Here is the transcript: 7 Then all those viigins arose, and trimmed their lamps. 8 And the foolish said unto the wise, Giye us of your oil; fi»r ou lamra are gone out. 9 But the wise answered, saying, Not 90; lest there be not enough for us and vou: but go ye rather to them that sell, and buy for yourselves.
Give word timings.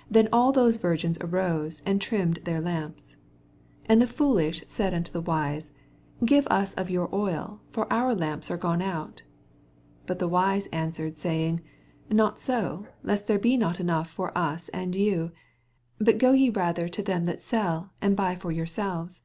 7 0.00 0.06
Then 0.10 0.28
all 0.34 0.52
those 0.52 0.76
viigins 0.76 1.16
arose, 1.24 1.80
and 1.86 1.98
trimmed 1.98 2.40
their 2.44 2.60
lamps. 2.60 3.16
8 3.84 3.86
And 3.86 4.02
the 4.02 4.06
foolish 4.06 4.62
said 4.68 4.92
unto 4.92 5.10
the 5.10 5.20
wise, 5.22 5.70
Giye 6.20 6.46
us 6.50 6.74
of 6.74 6.90
your 6.90 7.08
oil; 7.10 7.62
fi»r 7.70 8.10
ou 8.10 8.14
lamra 8.14 8.50
are 8.50 8.58
gone 8.58 8.82
out. 8.82 9.22
9 10.00 10.04
But 10.08 10.18
the 10.18 10.28
wise 10.28 10.66
answered, 10.74 11.16
saying, 11.16 11.62
Not 12.10 12.38
90; 12.46 12.86
lest 13.02 13.26
there 13.28 13.38
be 13.38 13.56
not 13.56 13.80
enough 13.80 14.10
for 14.10 14.36
us 14.36 14.68
and 14.74 14.94
vou: 14.94 15.30
but 15.98 16.18
go 16.18 16.32
ye 16.32 16.50
rather 16.50 16.86
to 16.90 17.02
them 17.02 17.24
that 17.24 17.42
sell, 17.42 17.94
and 18.02 18.14
buy 18.14 18.36
for 18.36 18.52
yourselves. 18.52 19.22